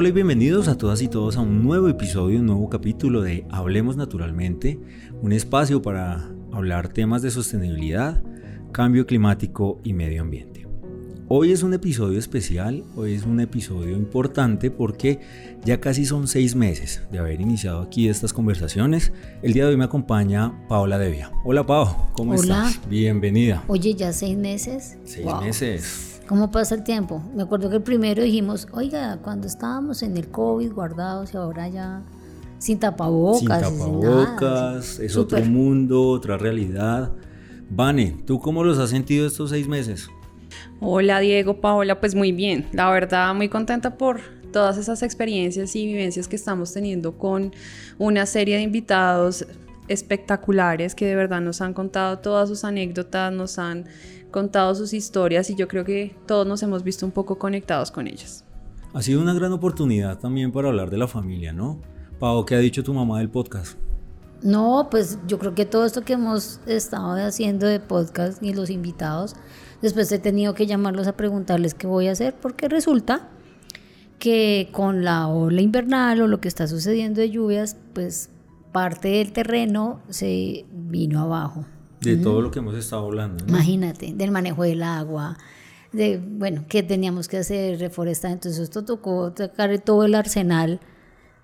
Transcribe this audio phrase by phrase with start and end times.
[0.00, 3.44] Hola, y bienvenidos a todas y todos a un nuevo episodio, un nuevo capítulo de
[3.50, 4.80] Hablemos Naturalmente,
[5.20, 8.22] un espacio para hablar temas de sostenibilidad,
[8.72, 10.66] cambio climático y medio ambiente.
[11.28, 15.20] Hoy es un episodio especial, hoy es un episodio importante porque
[15.66, 19.12] ya casi son seis meses de haber iniciado aquí estas conversaciones.
[19.42, 21.30] El día de hoy me acompaña Paola Devia.
[21.44, 22.68] Hola Pao, ¿cómo Hola.
[22.70, 22.88] estás?
[22.88, 23.64] Bienvenida.
[23.68, 24.96] Oye, ya seis meses.
[25.04, 25.42] Seis Wow.
[25.42, 26.19] meses.
[26.30, 27.20] ¿Cómo pasa el tiempo?
[27.34, 31.68] Me acuerdo que el primero dijimos, oiga, cuando estábamos en el COVID guardados y ahora
[31.68, 32.02] ya
[32.60, 33.40] sin tapabocas.
[33.40, 37.10] Sin nada, tapabocas, es otro mundo, otra realidad.
[37.68, 40.08] Vane, ¿tú cómo los has sentido estos seis meses?
[40.78, 42.68] Hola Diego, Paola, pues muy bien.
[42.70, 44.20] La verdad, muy contenta por
[44.52, 47.52] todas esas experiencias y vivencias que estamos teniendo con
[47.98, 49.46] una serie de invitados
[49.90, 53.86] espectaculares que de verdad nos han contado todas sus anécdotas, nos han
[54.30, 58.06] contado sus historias y yo creo que todos nos hemos visto un poco conectados con
[58.06, 58.44] ellas.
[58.94, 61.80] Ha sido una gran oportunidad también para hablar de la familia, ¿no?
[62.20, 63.76] Pau, ¿qué ha dicho tu mamá del podcast?
[64.42, 68.70] No, pues yo creo que todo esto que hemos estado haciendo de podcast y los
[68.70, 69.34] invitados,
[69.82, 73.28] después he tenido que llamarlos a preguntarles qué voy a hacer, porque resulta
[74.18, 78.30] que con la ola invernal o lo que está sucediendo de lluvias, pues
[78.72, 81.64] parte del terreno se vino abajo.
[82.00, 83.50] De todo lo que hemos estado hablando, ¿no?
[83.50, 85.36] Imagínate, del manejo del agua,
[85.92, 88.32] de, bueno, qué teníamos que hacer, reforestar.
[88.32, 90.80] Entonces esto tocó sacar todo el arsenal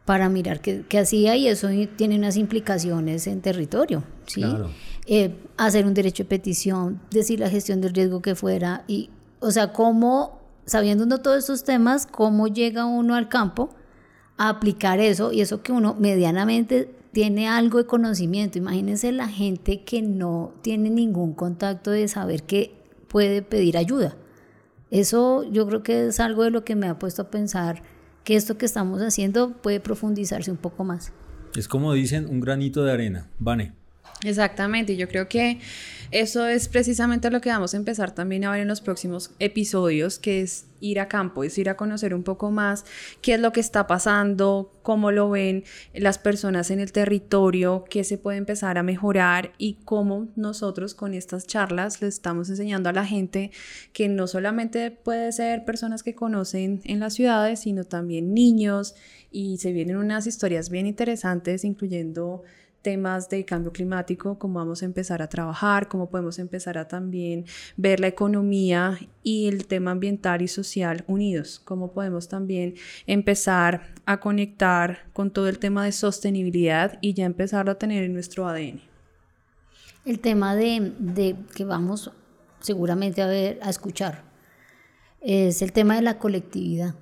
[0.06, 4.40] para mirar qué, qué hacía y eso tiene unas implicaciones en territorio, ¿sí?
[4.40, 4.70] Claro.
[5.06, 9.10] Eh, hacer un derecho de petición, decir la gestión del riesgo que fuera y,
[9.40, 13.70] o sea, cómo, sabiendo uno todos estos temas, cómo llega uno al campo
[14.38, 18.58] a aplicar eso y eso que uno medianamente tiene algo de conocimiento.
[18.58, 22.74] Imagínense la gente que no tiene ningún contacto de saber que
[23.08, 24.18] puede pedir ayuda.
[24.90, 27.82] Eso yo creo que es algo de lo que me ha puesto a pensar
[28.22, 31.14] que esto que estamos haciendo puede profundizarse un poco más.
[31.54, 33.30] Es como dicen, un granito de arena.
[33.38, 33.72] Vane,
[34.26, 35.60] Exactamente, y yo creo que
[36.10, 40.18] eso es precisamente lo que vamos a empezar también a ver en los próximos episodios,
[40.18, 42.84] que es ir a campo, es ir a conocer un poco más
[43.22, 45.62] qué es lo que está pasando, cómo lo ven
[45.94, 51.14] las personas en el territorio, qué se puede empezar a mejorar y cómo nosotros con
[51.14, 53.52] estas charlas le estamos enseñando a la gente
[53.92, 58.96] que no solamente puede ser personas que conocen en las ciudades, sino también niños
[59.30, 62.42] y se vienen unas historias bien interesantes, incluyendo
[62.86, 67.44] temas de cambio climático, cómo vamos a empezar a trabajar, cómo podemos empezar a también
[67.76, 72.76] ver la economía y el tema ambiental y social unidos, cómo podemos también
[73.08, 78.12] empezar a conectar con todo el tema de sostenibilidad y ya empezarlo a tener en
[78.12, 78.80] nuestro ADN.
[80.04, 82.12] El tema de, de que vamos
[82.60, 84.22] seguramente a ver, a escuchar,
[85.20, 86.94] es el tema de la colectividad,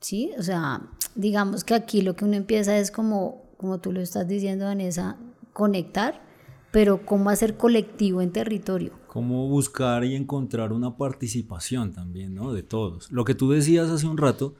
[0.00, 0.32] ¿sí?
[0.36, 0.82] O sea,
[1.14, 5.18] digamos que aquí lo que uno empieza es como, como tú lo estás diciendo, Vanessa,
[5.52, 6.22] conectar,
[6.70, 8.92] pero cómo hacer colectivo en territorio.
[9.06, 12.54] cómo buscar y encontrar una participación también, ¿no?
[12.54, 13.12] De todos.
[13.12, 14.54] Lo que tú decías hace un rato,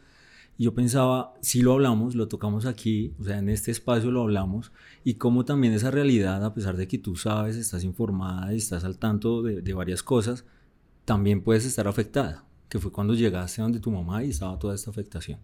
[0.59, 4.71] yo pensaba, si lo hablamos, lo tocamos aquí, o sea, en este espacio lo hablamos,
[5.03, 8.84] y cómo también esa realidad, a pesar de que tú sabes, estás informada y estás
[8.84, 10.44] al tanto de, de varias cosas,
[11.06, 14.91] también puedes estar afectada, que fue cuando llegaste donde tu mamá y estaba toda esta
[14.91, 15.38] afectación.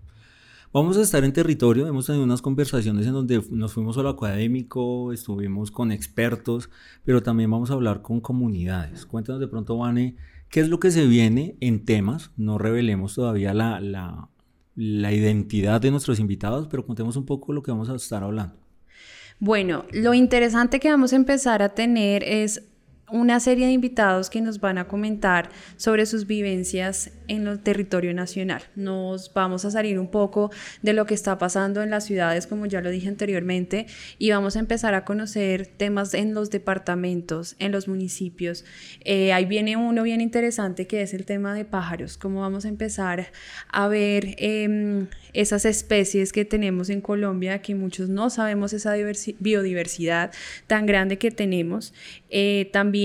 [0.72, 4.10] Vamos a estar en territorio, hemos tenido unas conversaciones en donde nos fuimos a lo
[4.10, 6.68] académico, estuvimos con expertos,
[7.04, 9.06] pero también vamos a hablar con comunidades.
[9.06, 10.16] Cuéntanos de pronto, Vane,
[10.50, 14.28] qué es lo que se viene en temas, no revelemos todavía la, la,
[14.74, 18.56] la identidad de nuestros invitados, pero contemos un poco lo que vamos a estar hablando.
[19.38, 22.68] Bueno, lo interesante que vamos a empezar a tener es
[23.10, 28.12] una serie de invitados que nos van a comentar sobre sus vivencias en el territorio
[28.14, 28.62] nacional.
[28.74, 30.50] Nos vamos a salir un poco
[30.82, 33.86] de lo que está pasando en las ciudades, como ya lo dije anteriormente,
[34.18, 38.64] y vamos a empezar a conocer temas en los departamentos, en los municipios.
[39.04, 42.68] Eh, ahí viene uno bien interesante que es el tema de pájaros, cómo vamos a
[42.68, 43.28] empezar
[43.70, 49.36] a ver eh, esas especies que tenemos en Colombia, que muchos no sabemos esa diversi-
[49.38, 50.32] biodiversidad
[50.66, 51.94] tan grande que tenemos.
[52.30, 52.95] Eh, también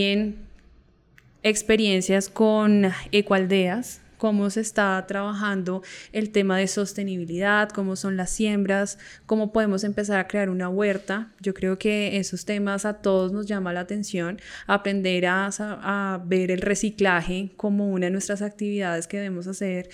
[1.44, 5.82] experiencias con ecoaldeas, cómo se está trabajando
[6.14, 11.32] el tema de sostenibilidad, cómo son las siembras, cómo podemos empezar a crear una huerta.
[11.40, 16.62] Yo creo que esos temas a todos nos llama la atención, aprender a ver el
[16.62, 19.90] reciclaje como una de nuestras actividades que debemos hacer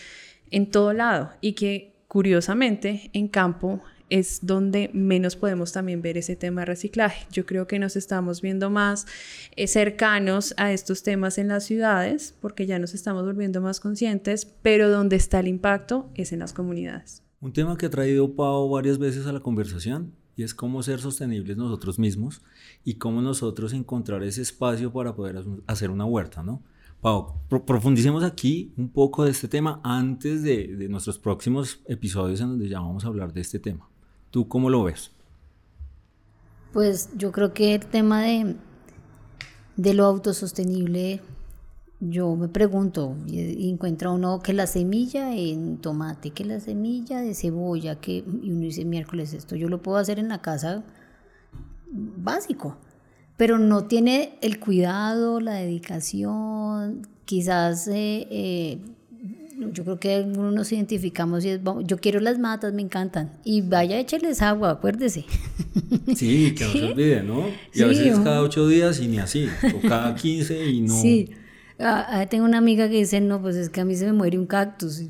[0.51, 6.35] en todo lado y que curiosamente en campo es donde menos podemos también ver ese
[6.35, 7.27] tema de reciclaje.
[7.31, 9.05] Yo creo que nos estamos viendo más
[9.55, 14.45] eh, cercanos a estos temas en las ciudades porque ya nos estamos volviendo más conscientes,
[14.61, 17.23] pero donde está el impacto es en las comunidades.
[17.39, 20.99] Un tema que ha traído Pau varias veces a la conversación y es cómo ser
[20.99, 22.41] sostenibles nosotros mismos
[22.83, 26.63] y cómo nosotros encontrar ese espacio para poder hacer una huerta, ¿no?
[27.01, 32.47] Pau, profundicemos aquí un poco de este tema antes de, de, nuestros próximos episodios en
[32.47, 33.87] donde ya vamos a hablar de este tema.
[34.31, 35.11] ¿Tú cómo lo ves?
[36.73, 38.55] Pues yo creo que el tema de,
[39.75, 41.21] de lo autosostenible
[41.99, 47.33] yo me pregunto, y encuentra uno que la semilla en tomate, que la semilla de
[47.33, 50.83] cebolla, que y uno dice miércoles esto yo lo puedo hacer en la casa
[51.91, 52.77] básico,
[53.35, 58.79] pero no tiene el cuidado, la dedicación, quizás eh, eh,
[59.57, 63.39] yo creo que uno nos identificamos y es, yo quiero las matas, me encantan.
[63.43, 65.25] Y vaya, écheles agua, acuérdese.
[66.15, 67.45] Sí, que no se olvide, ¿no?
[67.73, 70.93] Y a veces cada ocho días y ni así, o cada quince y no.
[70.93, 71.31] Sí.
[71.79, 74.13] Ah, ah, tengo una amiga que dice, no, pues es que a mí se me
[74.13, 75.01] muere un cactus.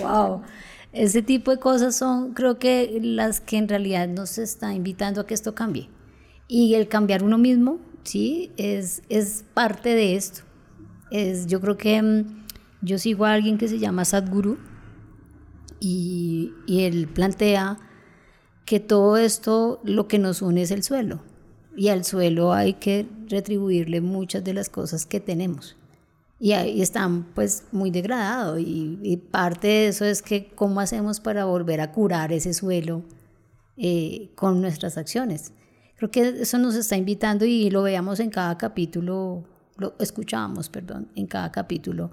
[0.00, 0.42] wow.
[0.92, 5.26] Ese tipo de cosas son, creo que las que en realidad nos está invitando a
[5.26, 5.88] que esto cambie.
[6.48, 10.42] Y el cambiar uno mismo, sí, es, es parte de esto.
[11.10, 12.41] Es, yo creo que mm,
[12.82, 14.58] yo sigo a alguien que se llama Sadhguru
[15.80, 17.78] y, él plantea
[18.64, 21.22] que todo esto lo que nos une es el suelo
[21.76, 25.76] y al suelo hay que retribuirle muchas de las cosas que tenemos.
[26.38, 31.44] Y ahí están pues muy degradados y, parte de eso es que cómo hacemos para
[31.44, 33.04] volver a curar ese suelo
[33.76, 35.52] eh, con nuestras acciones.
[35.96, 39.44] Creo que eso nos está invitando y lo veamos en cada capítulo,
[39.76, 42.10] lo escuchábamos, perdón, en cada capítulo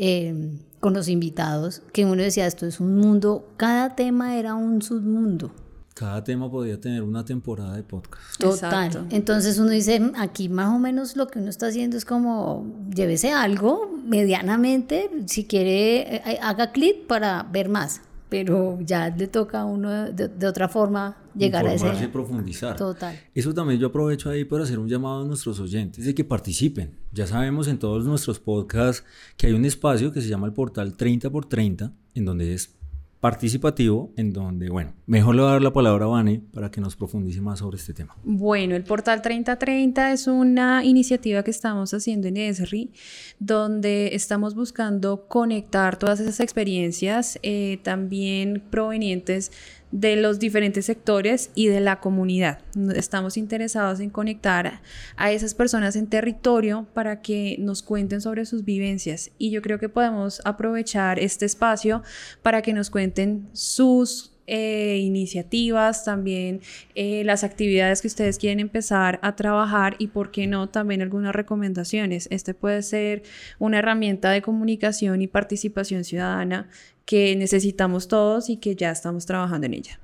[0.00, 4.82] eh, con los invitados, que uno decía, esto es un mundo, cada tema era un
[4.82, 5.52] submundo
[6.00, 8.40] cada tema podía tener una temporada de podcast.
[8.40, 9.06] Total.
[9.10, 13.32] Entonces uno dice, aquí más o menos lo que uno está haciendo es como, llévese
[13.32, 18.00] algo medianamente, si quiere, eh, haga clic para ver más,
[18.30, 22.04] pero ya le toca a uno de, otra forma llegar a ese...
[22.04, 22.76] y profundizar.
[22.76, 23.18] Total.
[23.34, 26.96] Eso también yo aprovecho ahí para hacer un llamado a nuestros oyentes de que participen.
[27.12, 29.04] Ya sabemos en todos nuestros podcasts
[29.36, 32.80] que hay un espacio que se llama el portal 30 por 30, en donde es
[33.20, 36.80] participativo en donde, bueno, mejor le voy a dar la palabra a Vane para que
[36.80, 38.16] nos profundice más sobre este tema.
[38.24, 42.92] Bueno, el portal 3030 es una iniciativa que estamos haciendo en ESRI,
[43.38, 49.52] donde estamos buscando conectar todas esas experiencias eh, también provenientes
[49.92, 52.60] de los diferentes sectores y de la comunidad.
[52.94, 54.80] Estamos interesados en conectar
[55.16, 59.78] a esas personas en territorio para que nos cuenten sobre sus vivencias y yo creo
[59.78, 62.02] que podemos aprovechar este espacio
[62.42, 66.60] para que nos cuenten sus eh, iniciativas, también
[66.94, 71.34] eh, las actividades que ustedes quieren empezar a trabajar y, por qué no, también algunas
[71.34, 72.26] recomendaciones.
[72.30, 73.22] Este puede ser
[73.58, 76.68] una herramienta de comunicación y participación ciudadana
[77.04, 80.00] que necesitamos todos y que ya estamos trabajando en ella.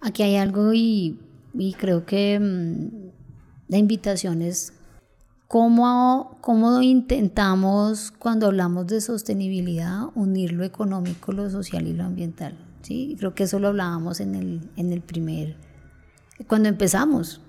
[0.00, 1.18] Aquí hay algo y,
[1.78, 2.88] creo que mm,
[3.68, 4.72] la invitación es
[5.48, 12.54] cómo, cómo intentamos cuando hablamos de sostenibilidad unir lo económico, lo social y lo ambiental.
[12.82, 13.16] ¿Sí?
[13.18, 15.56] Creo que eso lo hablábamos en el, en el primer,
[16.46, 17.40] cuando empezamos,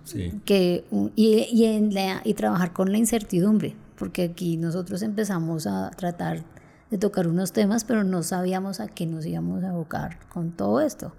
[0.46, 0.86] que,
[1.16, 1.92] y, y, en
[2.24, 6.44] y trabajar con la incertidumbre, porque aquí nosotros empezamos a tratar
[6.90, 10.82] de tocar unos temas, pero no sabíamos a qué nos íbamos a abocar con todo
[10.82, 11.14] esto.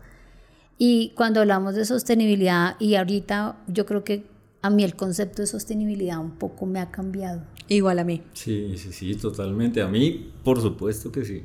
[0.78, 4.26] Y cuando hablamos de sostenibilidad, y ahorita yo creo que
[4.62, 7.42] a mí el concepto de sostenibilidad un poco me ha cambiado.
[7.68, 8.22] Igual a mí.
[8.32, 9.82] Sí, sí, sí, totalmente.
[9.82, 11.44] A mí, por supuesto que sí.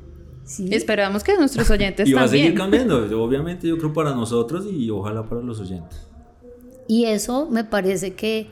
[0.49, 0.67] Sí.
[0.71, 4.89] Esperamos que nuestros oyentes y va a seguir cambiando, obviamente yo creo para nosotros y
[4.89, 6.07] ojalá para los oyentes.
[6.87, 8.47] Y eso me parece que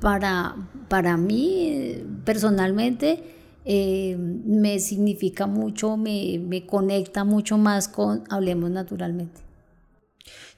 [0.00, 0.56] para,
[0.88, 3.22] para mí, personalmente,
[3.64, 9.40] eh, me significa mucho, me, me conecta mucho más con Hablemos Naturalmente.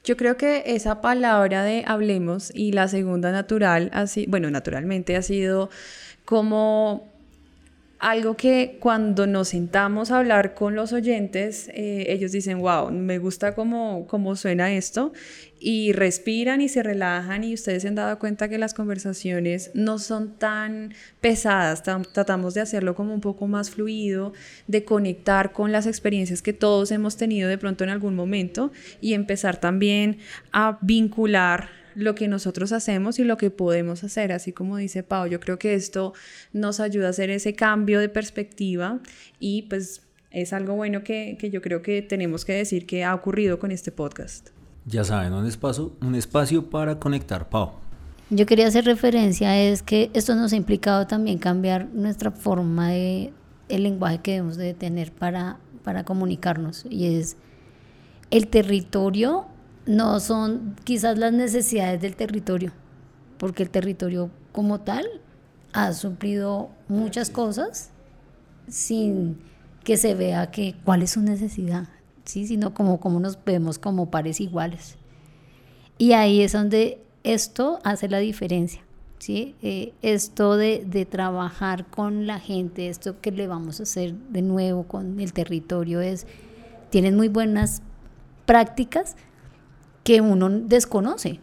[0.03, 5.23] Yo creo que esa palabra de hablemos y la segunda natural, así, bueno, naturalmente ha
[5.23, 5.71] sido
[6.25, 7.14] como
[7.99, 13.19] algo que cuando nos sentamos a hablar con los oyentes, eh, ellos dicen, wow, me
[13.19, 15.13] gusta cómo, cómo suena esto,
[15.59, 19.99] y respiran y se relajan y ustedes se han dado cuenta que las conversaciones no
[19.99, 24.35] son tan pesadas, tratamos de hacerlo como un poco más fluido,
[24.67, 29.15] de conectar con las experiencias que todos hemos tenido de pronto en algún momento y
[29.15, 30.19] empezar también
[30.53, 35.27] a vincular lo que nosotros hacemos y lo que podemos hacer, así como dice Pau,
[35.27, 36.13] yo creo que esto
[36.53, 39.01] nos ayuda a hacer ese cambio de perspectiva
[39.39, 43.15] y pues es algo bueno que, que yo creo que tenemos que decir que ha
[43.15, 44.51] ocurrido con este podcast.
[44.87, 47.73] Ya saben, un espacio, un espacio para conectar, Pau.
[48.31, 53.33] Yo quería hacer referencia es que esto nos ha implicado también cambiar nuestra forma de
[53.69, 57.37] el lenguaje que debemos de tener para, para comunicarnos y es
[58.31, 59.47] el territorio
[59.87, 62.73] no son quizás las necesidades del territorio,
[63.39, 65.05] porque el territorio como tal
[65.73, 67.91] ha suplido muchas cosas
[68.69, 69.39] sin
[69.83, 71.89] que se vea que cuál es su necesidad,
[72.25, 72.47] ¿sí?
[72.47, 74.97] sino como, como nos vemos como pares iguales.
[75.99, 78.83] Y ahí es donde esto hace la diferencia.
[79.19, 79.55] ¿sí?
[79.63, 84.43] Eh, esto de, de, trabajar con la gente, esto que le vamos a hacer de
[84.43, 86.27] nuevo con el territorio es,
[86.91, 87.83] tienen muy buenas
[88.47, 89.17] prácticas
[90.05, 91.41] que uno desconoce.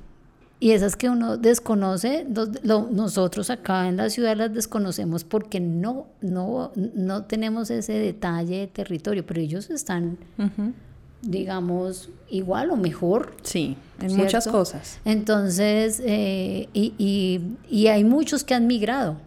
[0.62, 2.24] Y esas que uno desconoce,
[2.64, 8.68] nosotros acá en la ciudad las desconocemos porque no, no, no tenemos ese detalle de
[8.68, 10.20] territorio, pero ellos están,
[11.24, 13.34] digamos, igual o mejor.
[13.42, 15.00] Sí, en muchas cosas.
[15.04, 19.18] Entonces, eh, y, y, y, hay muchos que han migrado.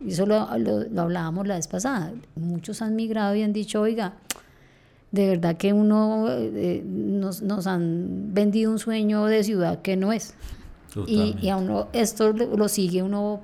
[0.00, 2.14] Y eso lo, lo, hablábamos la vez pasada.
[2.34, 4.14] Muchos han migrado y han dicho, oiga,
[5.10, 10.12] de verdad que uno eh, nos, nos, han vendido un sueño de ciudad que no
[10.12, 10.34] es.
[11.06, 13.40] Y, y, a uno esto lo, sigue uno,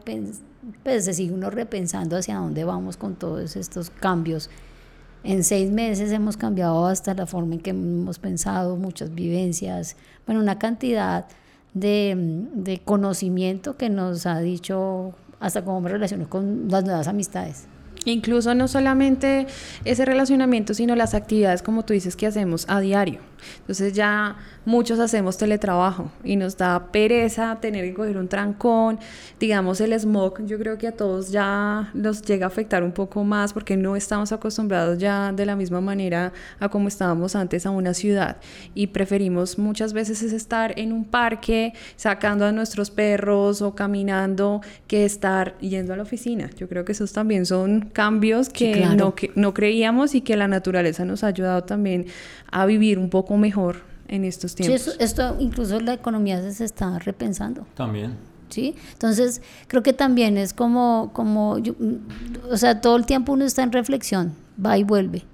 [0.83, 4.51] pues se sigue uno repensando hacia dónde vamos con todos estos cambios.
[5.23, 10.41] En seis meses hemos cambiado hasta la forma en que hemos pensado, muchas vivencias, bueno,
[10.41, 11.27] una cantidad
[11.73, 12.15] de,
[12.55, 17.69] de conocimiento que nos ha dicho hasta cómo me relaciono con las nuevas amistades.
[18.05, 19.47] Incluso no solamente
[19.85, 23.21] ese relacionamiento, sino las actividades, como tú dices, que hacemos a diario.
[23.61, 28.99] Entonces ya muchos hacemos teletrabajo y nos da pereza tener que coger un trancón.
[29.39, 33.25] Digamos, el smog, yo creo que a todos ya nos llega a afectar un poco
[33.25, 37.71] más porque no estamos acostumbrados ya de la misma manera a como estábamos antes a
[37.71, 38.37] una ciudad
[38.75, 44.61] y preferimos muchas veces es estar en un parque sacando a nuestros perros o caminando
[44.87, 46.51] que estar yendo a la oficina.
[46.57, 50.49] Yo creo que esos también son cambios que, no, que no creíamos y que la
[50.49, 52.07] naturaleza nos ha ayudado también
[52.51, 54.83] a vivir un poco mejor en estos tiempos.
[54.83, 57.67] Sí, esto incluso la economía se está repensando.
[57.75, 58.17] También.
[58.49, 58.75] ¿Sí?
[58.93, 63.63] Entonces, creo que también es como, como mm, o sea, todo el tiempo uno está
[63.63, 65.25] en reflexión, va y vuelve.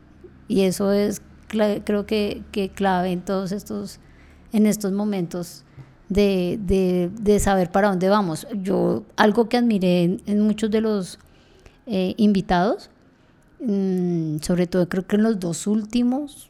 [0.49, 3.99] Y eso es, creo que, que, clave en todos estos,
[4.53, 5.65] en estos momentos
[6.09, 8.47] de, de, de, saber para dónde vamos.
[8.63, 11.19] Yo, algo que admiré en, muchos de los
[11.87, 12.91] eh, invitados,
[13.61, 16.50] mm, sobre todo creo que en los dos últimos,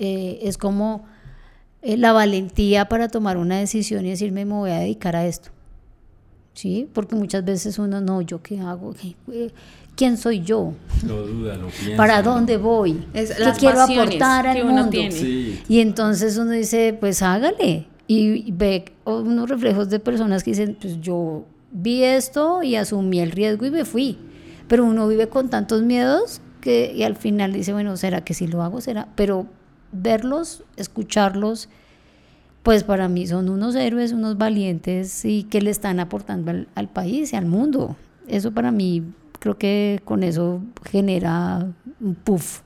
[0.00, 1.04] eh, es como
[1.82, 5.50] eh, la valentía para tomar una decisión y decirme me voy a dedicar a esto.
[6.54, 6.88] ¿Sí?
[6.92, 8.94] Porque muchas veces uno, no, ¿yo qué hago?
[9.30, 9.50] Eh,
[9.94, 10.72] ¿Quién soy yo?
[11.06, 11.96] Lo duda, lo piensa.
[11.96, 13.06] ¿Para dónde voy?
[13.12, 14.90] Es, ¿Qué quiero aportar al mundo?
[15.68, 17.86] Y entonces uno dice, pues hágale.
[18.06, 23.30] Y ve unos reflejos de personas que dicen, pues yo vi esto y asumí el
[23.32, 24.18] riesgo y me fui.
[24.66, 28.46] Pero uno vive con tantos miedos que y al final dice, bueno, ¿será que si
[28.46, 28.80] lo hago?
[28.80, 29.08] ¿Será?
[29.14, 29.46] Pero
[29.92, 31.68] verlos, escucharlos,
[32.62, 37.32] pues para mí son unos héroes, unos valientes y que le están aportando al, país
[37.32, 37.96] y al mundo.
[38.28, 39.02] Eso para mí
[39.38, 41.66] creo que con eso genera
[42.00, 42.60] un puff.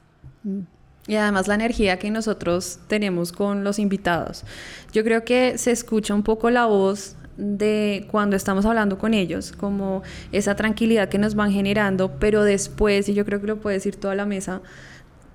[1.07, 4.45] Y además la energía que nosotros tenemos con los invitados.
[4.93, 9.53] Yo creo que se escucha un poco la voz de cuando estamos hablando con ellos,
[9.53, 10.03] como
[10.33, 13.97] esa tranquilidad que nos van generando, pero después, y yo creo que lo puede decir
[13.97, 14.61] toda la mesa,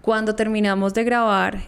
[0.02, 1.60] cuando terminamos de grabar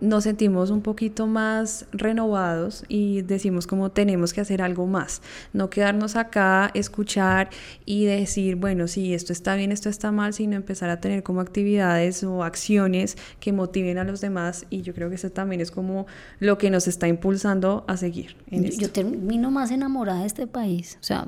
[0.00, 5.70] nos sentimos un poquito más renovados y decimos como tenemos que hacer algo más, no
[5.70, 7.50] quedarnos acá, escuchar
[7.84, 11.40] y decir, bueno, sí, esto está bien, esto está mal, sino empezar a tener como
[11.40, 15.70] actividades o acciones que motiven a los demás y yo creo que eso también es
[15.70, 16.06] como
[16.38, 18.36] lo que nos está impulsando a seguir.
[18.50, 21.26] En yo, yo termino más enamorada de este país, o sea,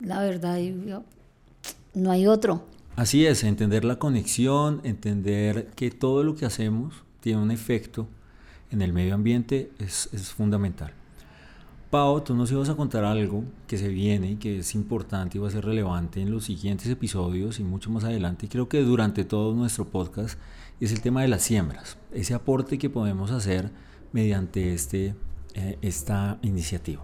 [0.00, 0.58] la verdad,
[1.94, 2.64] no hay otro.
[2.96, 8.06] Así es, entender la conexión, entender que todo lo que hacemos tiene un efecto
[8.70, 10.92] en el medio ambiente es, es fundamental.
[11.90, 15.40] Pau, tú nos ibas a contar algo que se viene y que es importante y
[15.40, 18.44] va a ser relevante en los siguientes episodios y mucho más adelante.
[18.44, 20.38] Y creo que durante todo nuestro podcast
[20.80, 23.70] es el tema de las siembras, ese aporte que podemos hacer
[24.12, 25.14] mediante este,
[25.54, 27.02] eh, esta iniciativa.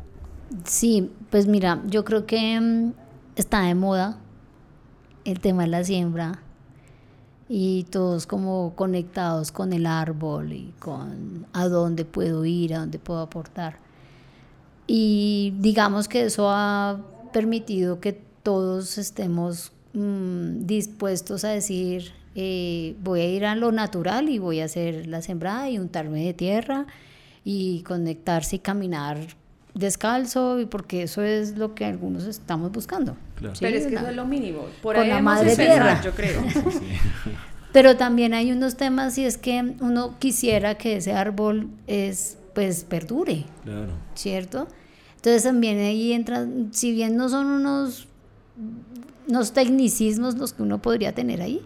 [0.64, 2.92] Sí, pues mira, yo creo que mm,
[3.36, 4.18] está de moda
[5.24, 6.43] el tema de la siembra
[7.48, 12.98] y todos como conectados con el árbol y con a dónde puedo ir, a dónde
[12.98, 13.78] puedo aportar.
[14.86, 17.00] Y digamos que eso ha
[17.32, 24.28] permitido que todos estemos mm, dispuestos a decir, eh, voy a ir a lo natural
[24.28, 26.86] y voy a hacer la sembrada y untarme de tierra
[27.44, 29.18] y conectarse y caminar
[29.74, 33.16] descalzo porque eso es lo que algunos estamos buscando.
[33.60, 34.66] Pero es que eso es lo mínimo.
[34.82, 36.42] Por con la madre tierra, yo creo.
[37.72, 42.84] Pero también hay unos temas y es que uno quisiera que ese árbol es, pues
[42.84, 43.46] perdure.
[43.64, 43.92] Claro.
[44.14, 44.68] ¿Cierto?
[45.16, 48.06] Entonces también ahí entra, si bien no son unos,
[49.26, 51.62] unos tecnicismos los que uno podría tener ahí,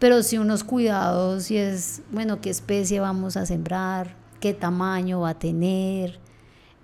[0.00, 5.30] pero sí unos cuidados y es, bueno, qué especie vamos a sembrar, qué tamaño va
[5.30, 6.18] a tener.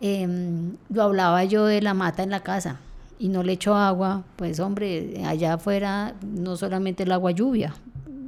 [0.01, 2.79] Em, lo hablaba yo de la mata en la casa
[3.23, 7.73] y no le echo agua, pues hombre, allá afuera no solamente el agua lluvia,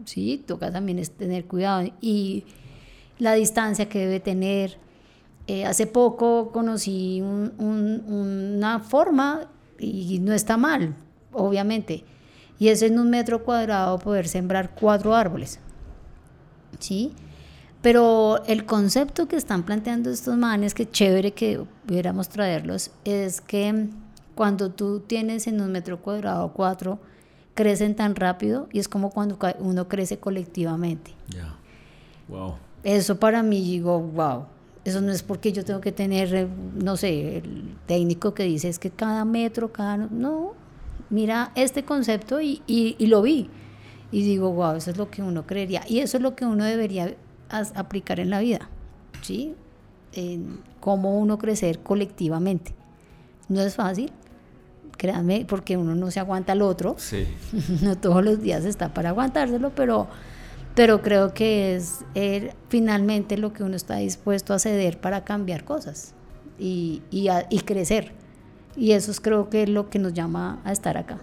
[0.05, 2.45] sí, toca también es tener cuidado y
[3.19, 4.79] la distancia que debe tener.
[5.49, 9.49] Eh, hace poco conocí una forma
[9.81, 10.95] y no está mal,
[11.33, 12.05] obviamente,
[12.61, 15.59] y es en un metro cuadrado poder sembrar cuatro árboles,
[16.79, 17.11] ¿sí?
[17.83, 23.89] Pero el concepto que están planteando estos manes, que chévere que pudiéramos traerlos, es que
[24.35, 26.99] cuando tú tienes en un metro cuadrado cuatro,
[27.55, 31.13] crecen tan rápido y es como cuando uno crece colectivamente.
[32.29, 32.55] Wow.
[32.83, 34.47] Eso para mí digo, wow.
[34.85, 38.69] Eso no es porque yo tengo que tener, eh, no sé, el técnico que dice
[38.69, 39.97] es que cada metro, cada...
[39.97, 40.53] No,
[41.09, 43.49] mira este concepto y, y, lo vi.
[44.13, 45.83] Y digo, wow, eso es lo que uno creería.
[45.89, 47.17] Y eso es lo que uno debería
[47.49, 48.69] aplicar en la vida.
[49.23, 49.55] ¿Sí?
[50.13, 52.75] En cómo uno crecer colectivamente.
[53.49, 54.13] No es fácil,
[54.97, 56.97] créanme, porque uno no se aguanta al otro.
[56.99, 57.27] Sí.
[57.83, 60.09] no todos los días está para aguantárselo, pero,
[60.75, 65.65] pero creo que es er, finalmente lo que uno está dispuesto a ceder para cambiar
[65.65, 66.15] cosas
[66.59, 68.13] y, y, y crecer.
[68.77, 71.19] Y eso es, creo que es lo que nos llama a estar acá.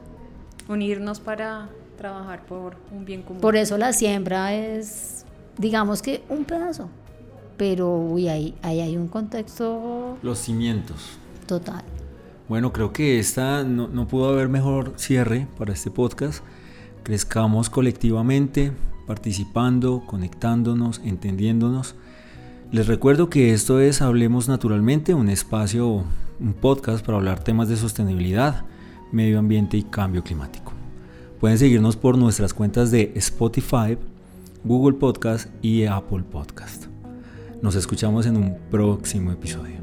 [0.70, 3.42] Unirnos para trabajar por un bien común.
[3.42, 5.26] Por eso la siembra es,
[5.58, 6.90] digamos que un pedazo,
[7.58, 10.18] pero uy, ahí, ahí hay un contexto...
[10.22, 11.18] Los cimientos.
[11.46, 11.84] Total.
[12.48, 16.44] Bueno, creo que esta no, no, pudo haber mejor cierre para este podcast.
[17.04, 18.72] Crezcamos colectivamente,
[19.08, 21.96] participando, conectándonos, entendiéndonos.
[22.72, 26.04] Les recuerdo que esto es Hablemos Naturalmente, un espacio,
[26.40, 28.66] un podcast para hablar temas de sostenibilidad,
[29.12, 30.74] medio ambiente y cambio climático.
[31.40, 33.98] Pueden seguirnos por nuestras cuentas de Spotify,
[34.64, 36.86] Google Podcast y Apple Podcast.
[37.62, 39.81] Nos escuchamos en un próximo episodio.